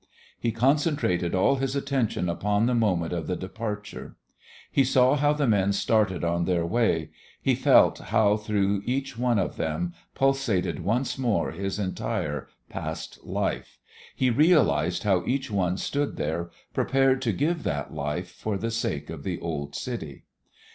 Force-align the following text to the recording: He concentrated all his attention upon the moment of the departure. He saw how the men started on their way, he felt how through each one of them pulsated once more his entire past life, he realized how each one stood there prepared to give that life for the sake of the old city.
He 0.39 0.51
concentrated 0.51 1.35
all 1.35 1.57
his 1.57 1.75
attention 1.75 2.27
upon 2.27 2.65
the 2.65 2.73
moment 2.73 3.13
of 3.13 3.27
the 3.27 3.35
departure. 3.35 4.15
He 4.71 4.83
saw 4.83 5.15
how 5.15 5.31
the 5.33 5.45
men 5.45 5.73
started 5.73 6.23
on 6.23 6.45
their 6.45 6.65
way, 6.65 7.11
he 7.39 7.53
felt 7.53 7.99
how 7.99 8.35
through 8.37 8.81
each 8.87 9.15
one 9.15 9.37
of 9.37 9.57
them 9.57 9.93
pulsated 10.15 10.79
once 10.79 11.19
more 11.19 11.51
his 11.51 11.77
entire 11.77 12.47
past 12.67 13.23
life, 13.23 13.77
he 14.15 14.31
realized 14.31 15.03
how 15.03 15.23
each 15.27 15.51
one 15.51 15.77
stood 15.77 16.15
there 16.17 16.49
prepared 16.73 17.21
to 17.21 17.31
give 17.31 17.61
that 17.61 17.93
life 17.93 18.31
for 18.31 18.57
the 18.57 18.71
sake 18.71 19.11
of 19.11 19.21
the 19.21 19.39
old 19.39 19.75
city. 19.75 20.23